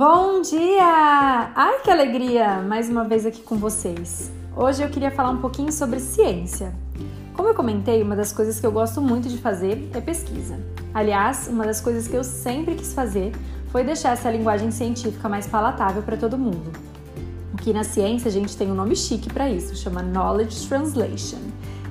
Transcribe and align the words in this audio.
Bom 0.00 0.40
dia! 0.40 1.52
Ai, 1.54 1.80
que 1.84 1.90
alegria! 1.90 2.62
Mais 2.62 2.88
uma 2.88 3.04
vez 3.04 3.26
aqui 3.26 3.42
com 3.42 3.56
vocês. 3.56 4.32
Hoje 4.56 4.82
eu 4.82 4.88
queria 4.88 5.10
falar 5.10 5.28
um 5.28 5.42
pouquinho 5.42 5.70
sobre 5.70 6.00
ciência. 6.00 6.72
Como 7.34 7.46
eu 7.46 7.54
comentei, 7.54 8.02
uma 8.02 8.16
das 8.16 8.32
coisas 8.32 8.58
que 8.58 8.66
eu 8.66 8.72
gosto 8.72 9.02
muito 9.02 9.28
de 9.28 9.36
fazer 9.36 9.90
é 9.92 10.00
pesquisa. 10.00 10.58
Aliás, 10.94 11.48
uma 11.48 11.66
das 11.66 11.82
coisas 11.82 12.08
que 12.08 12.16
eu 12.16 12.24
sempre 12.24 12.76
quis 12.76 12.94
fazer 12.94 13.32
foi 13.70 13.84
deixar 13.84 14.14
essa 14.14 14.30
linguagem 14.30 14.70
científica 14.70 15.28
mais 15.28 15.46
palatável 15.46 16.02
para 16.02 16.16
todo 16.16 16.38
mundo. 16.38 16.72
Aqui 17.52 17.70
na 17.74 17.84
ciência 17.84 18.28
a 18.28 18.32
gente 18.32 18.56
tem 18.56 18.70
um 18.70 18.74
nome 18.74 18.96
chique 18.96 19.30
para 19.30 19.50
isso, 19.50 19.76
chama 19.76 20.02
Knowledge 20.02 20.66
Translation, 20.66 21.42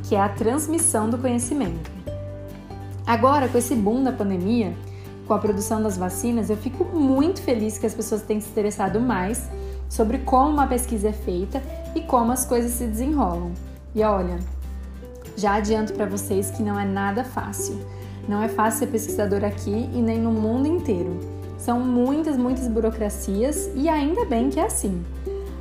que 0.02 0.16
é 0.16 0.20
a 0.20 0.30
transmissão 0.30 1.12
do 1.12 1.18
conhecimento. 1.20 1.92
Agora, 3.06 3.48
com 3.48 3.58
esse 3.60 3.76
boom 3.76 4.04
da 4.04 4.12
pandemia, 4.12 4.74
com 5.30 5.36
a 5.36 5.38
produção 5.38 5.80
das 5.80 5.96
vacinas, 5.96 6.50
eu 6.50 6.58
fico 6.58 6.84
muito 6.84 7.40
feliz 7.44 7.78
que 7.78 7.86
as 7.86 7.94
pessoas 7.94 8.24
tenham 8.24 8.42
se 8.42 8.50
interessado 8.50 9.00
mais 9.00 9.48
sobre 9.88 10.18
como 10.18 10.50
uma 10.50 10.66
pesquisa 10.66 11.10
é 11.10 11.14
feita 11.14 11.62
e 11.94 12.02
como 12.02 12.32
as 12.32 12.46
coisas 12.46 12.72
se 12.72 12.88
desenrolam. 12.88 13.52
E 13.94 14.02
olha, 14.02 14.40
já 15.38 15.54
adianto 15.54 15.94
para 15.94 16.08
vocês 16.08 16.50
que 16.50 16.64
não 16.64 16.80
é 16.80 16.84
nada 16.84 17.24
fácil. 17.24 17.80
Não 18.28 18.42
é 18.42 18.48
fácil 18.48 18.80
ser 18.80 18.88
pesquisador 18.88 19.46
aqui 19.46 19.88
e 19.94 20.02
nem 20.02 20.20
no 20.20 20.32
mundo 20.32 20.68
inteiro. 20.68 21.20
São 21.60 21.80
muitas, 21.80 22.36
muitas 22.36 22.68
burocracias 22.68 23.70
e 23.76 23.88
ainda 23.88 24.26
bem 24.26 24.50
que 24.50 24.60
é 24.60 24.66
assim. 24.66 25.06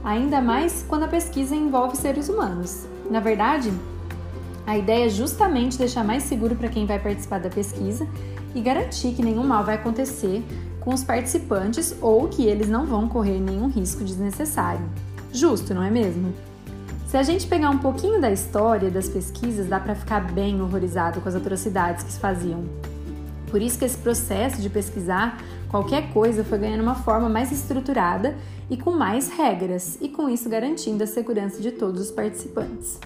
Ainda 0.02 0.40
mais 0.40 0.82
quando 0.88 1.02
a 1.02 1.09
pesquisa 1.09 1.54
envolve 1.54 1.95
seres 1.95 2.30
humanos. 2.30 2.87
Na 3.10 3.20
verdade, 3.20 3.70
a 4.66 4.78
ideia 4.78 5.04
é 5.04 5.10
justamente 5.10 5.76
deixar 5.76 6.04
mais 6.04 6.23
seguro 6.23 6.56
para 6.56 6.70
quem 6.70 6.87
vai 6.87 6.98
participar 6.98 7.38
da 7.38 7.50
pesquisa 7.50 8.09
e 8.58 8.60
garantir 8.60 9.12
que 9.12 9.22
nenhum 9.22 9.44
mal 9.44 9.64
vai 9.64 9.76
acontecer 9.76 10.45
com 10.80 10.92
os 10.92 11.04
participantes 11.04 11.95
ou 12.02 12.26
que 12.26 12.45
eles 12.45 12.68
não 12.68 12.84
vão 12.84 13.09
correr 13.09 13.38
nenhum 13.38 13.68
risco 13.68 14.02
desnecessário. 14.02 14.84
Justo, 15.32 15.73
não 15.73 15.82
é 15.82 15.90
mesmo? 15.90 16.34
Se 17.06 17.16
a 17.16 17.23
gente 17.23 17.46
pegar 17.46 17.70
um 17.70 17.78
pouquinho 17.78 18.20
da 18.20 18.32
história 18.32 18.90
das 18.90 19.09
pesquisas, 19.09 19.68
dá 19.68 19.78
para 19.78 19.95
ficar 19.95 20.32
bem 20.32 20.60
horrorizado 20.60 21.20
com 21.20 21.28
as 21.28 21.37
atrocidades 21.37 22.02
que 22.02 22.12
se 22.12 22.18
faziam. 22.18 22.65
Por 23.48 23.62
isso 23.62 23.78
que 23.78 23.84
esse 23.84 23.96
processo 23.96 24.60
de 24.60 24.68
pesquisar 24.68 25.40
qualquer 25.68 26.12
coisa 26.12 26.43
foi 26.43 26.59
ganhando 26.59 26.82
uma 26.82 26.96
forma 26.96 27.28
mais 27.28 27.52
estruturada 27.52 28.37
e 28.68 28.76
com 28.76 28.90
mais 28.90 29.28
regras, 29.28 29.96
e 30.00 30.09
com 30.09 30.28
isso 30.28 30.48
garantindo 30.48 31.04
a 31.04 31.06
segurança 31.06 31.62
de 31.62 31.70
todos 31.70 32.00
os 32.00 32.10
participantes. 32.10 32.98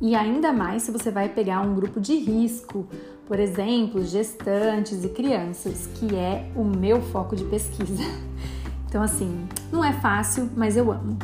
E 0.00 0.14
ainda 0.14 0.52
mais 0.52 0.82
se 0.82 0.92
você 0.92 1.10
vai 1.10 1.28
pegar 1.28 1.60
um 1.62 1.74
grupo 1.74 2.00
de 2.00 2.14
risco, 2.16 2.86
por 3.26 3.40
exemplo, 3.40 4.04
gestantes 4.04 5.04
e 5.04 5.08
crianças, 5.08 5.88
que 5.94 6.14
é 6.14 6.50
o 6.54 6.64
meu 6.64 7.00
foco 7.00 7.36
de 7.36 7.44
pesquisa. 7.44 8.02
Então, 8.86 9.02
assim, 9.02 9.48
não 9.72 9.84
é 9.84 9.92
fácil, 9.92 10.48
mas 10.56 10.76
eu 10.76 10.92
amo. 10.92 11.18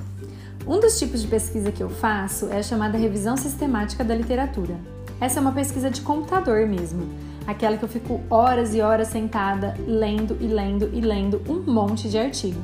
Um 0.66 0.80
dos 0.80 0.98
tipos 0.98 1.22
de 1.22 1.28
pesquisa 1.28 1.70
que 1.70 1.80
eu 1.80 1.88
faço 1.88 2.46
é 2.46 2.58
a 2.58 2.62
chamada 2.64 2.98
revisão 2.98 3.36
sistemática 3.36 4.02
da 4.02 4.12
literatura. 4.12 4.76
Essa 5.20 5.38
é 5.38 5.40
uma 5.40 5.52
pesquisa 5.52 5.88
de 5.88 6.00
computador 6.00 6.66
mesmo, 6.66 7.08
aquela 7.46 7.76
que 7.76 7.84
eu 7.84 7.88
fico 7.88 8.20
horas 8.28 8.74
e 8.74 8.80
horas 8.80 9.06
sentada 9.06 9.76
lendo 9.86 10.36
e 10.40 10.48
lendo 10.48 10.90
e 10.92 11.00
lendo 11.00 11.40
um 11.48 11.60
monte 11.60 12.08
de 12.08 12.18
artigo. 12.18 12.60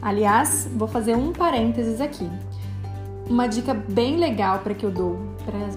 Aliás, 0.00 0.66
vou 0.74 0.88
fazer 0.88 1.14
um 1.14 1.32
parênteses 1.32 2.00
aqui. 2.00 2.26
Uma 3.28 3.46
dica 3.46 3.74
bem 3.74 4.16
legal 4.16 4.60
para 4.60 4.72
que 4.72 4.86
eu 4.86 4.90
dou 4.90 5.29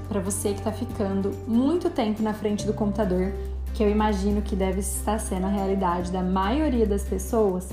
para 0.08 0.20
você 0.20 0.50
que 0.50 0.60
está 0.60 0.72
ficando 0.72 1.32
muito 1.48 1.90
tempo 1.90 2.22
na 2.22 2.34
frente 2.34 2.66
do 2.66 2.74
computador, 2.74 3.34
que 3.74 3.84
eu 3.84 3.90
imagino 3.90 4.42
que 4.42 4.56
deve 4.56 4.80
estar 4.80 5.20
sendo 5.20 5.48
a 5.48 5.50
realidade 5.50 6.12
da 6.12 6.22
maioria 6.22 6.86
das 6.86 7.04
pessoas, 7.04 7.70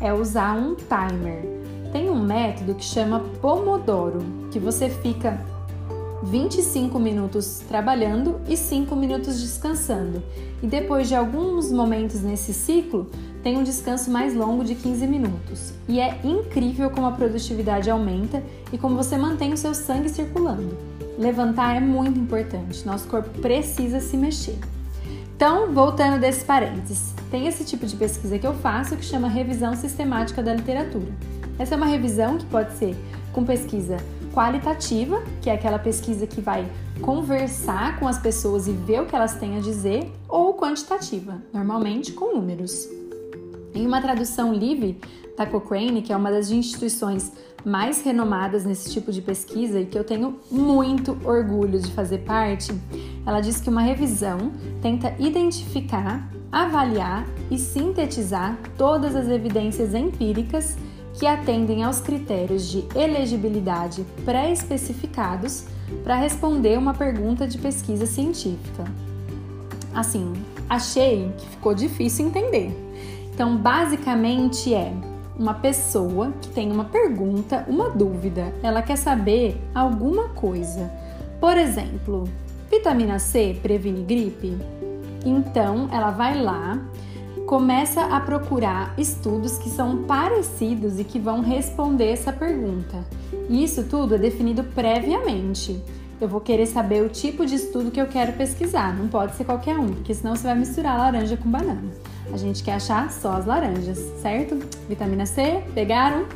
é 0.00 0.12
usar 0.12 0.56
um 0.56 0.74
timer. 0.74 1.44
Tem 1.92 2.10
um 2.10 2.20
método 2.20 2.74
que 2.74 2.84
chama 2.84 3.20
Pomodoro, 3.40 4.18
que 4.50 4.58
você 4.58 4.88
fica 4.88 5.40
25 6.24 6.98
minutos 6.98 7.62
trabalhando 7.68 8.40
e 8.48 8.56
5 8.56 8.96
minutos 8.96 9.40
descansando. 9.40 10.22
E 10.62 10.66
depois 10.66 11.08
de 11.08 11.14
alguns 11.14 11.70
momentos 11.70 12.22
nesse 12.22 12.52
ciclo, 12.54 13.10
tem 13.42 13.58
um 13.58 13.62
descanso 13.62 14.10
mais 14.10 14.34
longo 14.34 14.64
de 14.64 14.74
15 14.74 15.06
minutos. 15.06 15.72
E 15.86 16.00
é 16.00 16.18
incrível 16.24 16.90
como 16.90 17.06
a 17.06 17.12
produtividade 17.12 17.90
aumenta 17.90 18.42
e 18.72 18.78
como 18.78 18.96
você 18.96 19.16
mantém 19.16 19.52
o 19.52 19.56
seu 19.56 19.74
sangue 19.74 20.08
circulando. 20.08 20.93
Levantar 21.18 21.76
é 21.76 21.80
muito 21.80 22.18
importante, 22.18 22.84
nosso 22.84 23.06
corpo 23.06 23.30
precisa 23.40 24.00
se 24.00 24.16
mexer. 24.16 24.58
Então, 25.36 25.72
voltando 25.72 26.20
desse 26.20 26.44
parênteses, 26.44 27.14
tem 27.30 27.46
esse 27.46 27.64
tipo 27.64 27.86
de 27.86 27.96
pesquisa 27.96 28.38
que 28.38 28.46
eu 28.46 28.54
faço 28.54 28.96
que 28.96 29.04
chama 29.04 29.28
revisão 29.28 29.74
sistemática 29.74 30.42
da 30.42 30.54
literatura. 30.54 31.12
Essa 31.58 31.74
é 31.74 31.76
uma 31.76 31.86
revisão 31.86 32.38
que 32.38 32.46
pode 32.46 32.72
ser 32.74 32.96
com 33.32 33.44
pesquisa 33.44 33.96
qualitativa, 34.32 35.22
que 35.40 35.48
é 35.48 35.54
aquela 35.54 35.78
pesquisa 35.78 36.26
que 36.26 36.40
vai 36.40 36.68
conversar 37.00 37.98
com 37.98 38.08
as 38.08 38.18
pessoas 38.18 38.66
e 38.66 38.72
ver 38.72 39.02
o 39.02 39.06
que 39.06 39.14
elas 39.14 39.34
têm 39.34 39.56
a 39.56 39.60
dizer, 39.60 40.10
ou 40.28 40.54
quantitativa, 40.54 41.40
normalmente 41.52 42.12
com 42.12 42.34
números. 42.34 42.88
Em 43.74 43.84
uma 43.84 44.00
tradução 44.00 44.54
livre 44.54 45.00
da 45.36 45.44
Cochrane, 45.44 46.00
que 46.00 46.12
é 46.12 46.16
uma 46.16 46.30
das 46.30 46.50
instituições 46.50 47.32
mais 47.64 48.02
renomadas 48.02 48.64
nesse 48.64 48.92
tipo 48.92 49.10
de 49.10 49.20
pesquisa 49.20 49.80
e 49.80 49.86
que 49.86 49.98
eu 49.98 50.04
tenho 50.04 50.38
muito 50.48 51.18
orgulho 51.24 51.80
de 51.80 51.90
fazer 51.90 52.18
parte, 52.18 52.72
ela 53.26 53.40
diz 53.40 53.60
que 53.60 53.68
uma 53.68 53.80
revisão 53.80 54.52
tenta 54.80 55.12
identificar, 55.18 56.30
avaliar 56.52 57.26
e 57.50 57.58
sintetizar 57.58 58.56
todas 58.78 59.16
as 59.16 59.28
evidências 59.28 59.92
empíricas 59.92 60.76
que 61.14 61.26
atendem 61.26 61.82
aos 61.82 62.00
critérios 62.00 62.68
de 62.68 62.84
elegibilidade 62.94 64.04
pré-especificados 64.24 65.64
para 66.04 66.14
responder 66.14 66.78
uma 66.78 66.94
pergunta 66.94 67.46
de 67.46 67.58
pesquisa 67.58 68.06
científica. 68.06 68.84
Assim, 69.92 70.32
achei 70.68 71.32
que 71.38 71.46
ficou 71.48 71.74
difícil 71.74 72.26
entender 72.26 72.83
então, 73.34 73.56
basicamente 73.56 74.72
é 74.72 74.92
uma 75.36 75.54
pessoa 75.54 76.32
que 76.40 76.48
tem 76.50 76.70
uma 76.70 76.84
pergunta, 76.84 77.64
uma 77.66 77.90
dúvida, 77.90 78.54
ela 78.62 78.80
quer 78.80 78.94
saber 78.96 79.60
alguma 79.74 80.28
coisa. 80.28 80.88
Por 81.40 81.58
exemplo, 81.58 82.28
vitamina 82.70 83.18
C 83.18 83.58
previne 83.60 84.04
gripe? 84.04 84.56
Então, 85.26 85.88
ela 85.90 86.12
vai 86.12 86.40
lá, 86.40 86.78
começa 87.44 88.02
a 88.04 88.20
procurar 88.20 88.94
estudos 88.96 89.58
que 89.58 89.68
são 89.68 90.04
parecidos 90.04 91.00
e 91.00 91.04
que 91.04 91.18
vão 91.18 91.40
responder 91.40 92.12
essa 92.12 92.32
pergunta. 92.32 93.04
E 93.50 93.64
isso 93.64 93.82
tudo 93.82 94.14
é 94.14 94.18
definido 94.18 94.62
previamente. 94.62 95.82
Eu 96.20 96.28
vou 96.28 96.40
querer 96.40 96.66
saber 96.66 97.02
o 97.02 97.08
tipo 97.08 97.44
de 97.44 97.56
estudo 97.56 97.90
que 97.90 98.00
eu 98.00 98.06
quero 98.06 98.34
pesquisar, 98.34 98.96
não 98.96 99.08
pode 99.08 99.34
ser 99.34 99.44
qualquer 99.44 99.76
um, 99.76 99.88
porque 99.88 100.14
senão 100.14 100.36
você 100.36 100.44
vai 100.44 100.56
misturar 100.56 100.96
laranja 100.96 101.36
com 101.36 101.50
banana. 101.50 102.13
A 102.32 102.36
gente 102.36 102.62
quer 102.62 102.74
achar 102.74 103.10
só 103.10 103.32
as 103.32 103.46
laranjas, 103.46 103.98
certo? 104.20 104.56
Vitamina 104.88 105.26
C, 105.26 105.62
pegaram? 105.74 106.26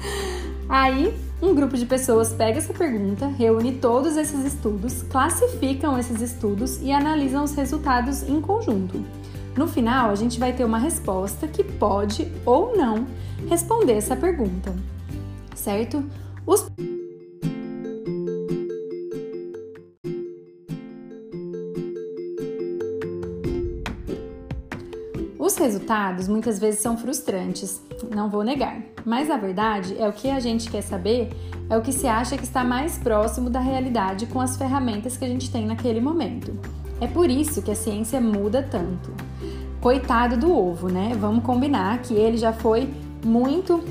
Aí, 0.68 1.14
um 1.40 1.54
grupo 1.54 1.76
de 1.76 1.86
pessoas 1.86 2.32
pega 2.32 2.58
essa 2.58 2.74
pergunta, 2.74 3.26
reúne 3.26 3.72
todos 3.72 4.16
esses 4.16 4.44
estudos, 4.44 5.02
classificam 5.02 5.98
esses 5.98 6.20
estudos 6.20 6.80
e 6.82 6.90
analisam 6.90 7.44
os 7.44 7.54
resultados 7.54 8.22
em 8.22 8.40
conjunto. 8.40 9.04
No 9.56 9.66
final, 9.66 10.10
a 10.10 10.14
gente 10.14 10.38
vai 10.38 10.52
ter 10.52 10.64
uma 10.64 10.78
resposta 10.78 11.46
que 11.46 11.64
pode 11.64 12.30
ou 12.44 12.76
não 12.76 13.06
responder 13.48 13.94
essa 13.94 14.16
pergunta, 14.16 14.74
certo? 15.54 16.04
Os 16.46 16.68
Os 25.48 25.56
resultados 25.56 26.28
muitas 26.28 26.58
vezes 26.58 26.80
são 26.80 26.94
frustrantes, 26.94 27.80
não 28.14 28.28
vou 28.28 28.44
negar, 28.44 28.82
mas 29.02 29.30
a 29.30 29.38
verdade 29.38 29.96
é 29.98 30.06
o 30.06 30.12
que 30.12 30.28
a 30.28 30.38
gente 30.38 30.70
quer 30.70 30.82
saber, 30.82 31.30
é 31.70 31.76
o 31.78 31.80
que 31.80 31.90
se 31.90 32.06
acha 32.06 32.36
que 32.36 32.44
está 32.44 32.62
mais 32.62 32.98
próximo 32.98 33.48
da 33.48 33.58
realidade 33.58 34.26
com 34.26 34.42
as 34.42 34.58
ferramentas 34.58 35.16
que 35.16 35.24
a 35.24 35.28
gente 35.28 35.50
tem 35.50 35.66
naquele 35.66 36.02
momento. 36.02 36.52
É 37.00 37.06
por 37.06 37.30
isso 37.30 37.62
que 37.62 37.70
a 37.70 37.74
ciência 37.74 38.20
muda 38.20 38.62
tanto. 38.62 39.10
Coitado 39.80 40.36
do 40.36 40.54
ovo, 40.54 40.90
né? 40.90 41.16
Vamos 41.18 41.42
combinar 41.42 42.02
que 42.02 42.12
ele 42.12 42.36
já 42.36 42.52
foi 42.52 42.92
muito 43.24 43.82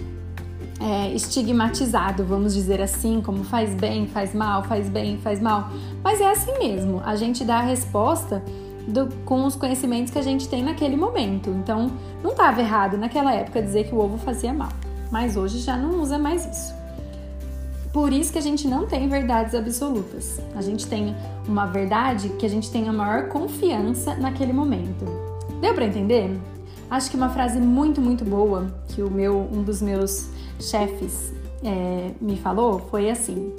é, 0.80 1.12
estigmatizado, 1.15 2.24
vamos 2.24 2.54
dizer 2.54 2.83
assim, 2.83 3.19
como 3.19 3.44
faz 3.44 3.74
bem, 3.74 4.06
faz 4.06 4.31
mal, 4.31 4.63
faz 4.63 4.89
bem, 4.89 5.18
faz 5.18 5.42
mal. 5.42 5.71
Mas 6.04 6.21
é 6.21 6.30
assim 6.30 6.56
mesmo, 6.59 7.01
a 7.04 7.15
gente 7.15 7.44
dá 7.44 7.57
a 7.57 7.63
resposta 7.63 8.44
do, 8.88 9.07
com 9.25 9.45
os 9.45 9.56
conhecimentos 9.56 10.12
que 10.12 10.18
a 10.18 10.24
gente 10.24 10.48
tem 10.48 10.63
naquele 10.63 10.95
momento. 10.95 11.50
Então, 11.50 11.92
não 12.24 12.31
estava 12.31 12.62
errado 12.62 12.98
naquela 12.98 13.34
época 13.34 13.62
dizer 13.62 13.88
que 13.88 13.94
o 13.94 14.00
ovo 14.00 14.18
fazia 14.18 14.54
mal, 14.54 14.72
mas 15.12 15.36
hoje 15.36 15.60
já 15.60 15.75
não 15.75 16.01
usa 16.01 16.18
mais 16.18 16.45
isso. 16.45 16.78
Por 17.92 18.13
isso 18.13 18.31
que 18.31 18.38
a 18.38 18.42
gente 18.42 18.68
não 18.68 18.86
tem 18.86 19.07
verdades 19.10 19.56
absolutas. 19.56 20.39
A 20.56 20.62
gente 20.62 20.88
tem 20.88 21.16
uma 21.48 21.66
verdade 21.66 22.30
que 22.30 22.45
a 22.45 22.50
gente 22.50 22.69
tem 22.69 22.88
a 22.88 22.94
maior 22.94 23.28
confiança 23.28 24.16
naquele 24.16 24.54
momento. 24.54 25.06
Deu 25.60 25.74
para 25.74 25.86
entender? 25.86 26.40
Acho 26.90 27.10
que 27.10 27.18
uma 27.18 27.30
frase 27.30 27.60
muito, 27.60 28.00
muito 28.00 28.24
boa 28.24 28.68
que 28.90 29.01
o 29.01 29.10
meu, 29.10 29.50
um 29.51 29.63
dos 29.63 29.81
meus 29.81 30.30
chefes 30.60 31.33
é, 31.63 32.12
me 32.22 32.38
falou 32.38 32.80
foi 32.92 33.10
assim: 33.10 33.51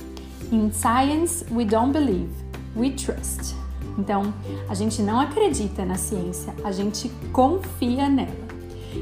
In 0.53 0.71
science 0.73 1.45
we 1.53 1.65
don't 1.65 1.93
believe, 1.93 2.31
we 2.77 2.91
trust. 2.91 3.55
Então, 3.99 4.33
a 4.69 4.75
gente 4.75 5.03
não 5.03 5.21
acredita 5.21 5.85
na 5.85 5.97
ciência, 5.97 6.55
a 6.63 6.71
gente 6.71 7.11
confia 7.33 8.09
nela. 8.09 8.49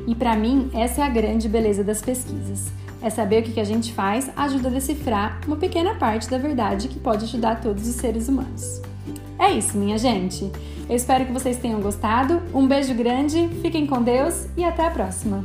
E 0.06 0.14
para 0.14 0.34
mim, 0.34 0.70
essa 0.72 1.02
é 1.02 1.04
a 1.04 1.08
grande 1.08 1.48
beleza 1.48 1.84
das 1.84 2.00
pesquisas. 2.00 2.72
É 3.02 3.10
saber 3.10 3.42
o 3.42 3.42
que 3.44 3.60
a 3.60 3.64
gente 3.64 3.92
faz 3.92 4.30
ajuda 4.34 4.68
a 4.68 4.72
decifrar 4.72 5.40
uma 5.46 5.56
pequena 5.56 5.94
parte 5.94 6.28
da 6.30 6.38
verdade 6.38 6.88
que 6.88 6.98
pode 6.98 7.24
ajudar 7.24 7.60
todos 7.60 7.86
os 7.86 7.94
seres 7.96 8.28
humanos. 8.28 8.80
É 9.38 9.50
isso, 9.50 9.76
minha 9.76 9.98
gente. 9.98 10.50
Eu 10.88 10.96
espero 10.96 11.26
que 11.26 11.32
vocês 11.32 11.58
tenham 11.58 11.80
gostado. 11.80 12.40
Um 12.54 12.66
beijo 12.66 12.94
grande, 12.94 13.48
fiquem 13.60 13.86
com 13.86 14.02
Deus 14.02 14.46
e 14.56 14.64
até 14.64 14.86
a 14.86 14.90
próxima! 14.90 15.44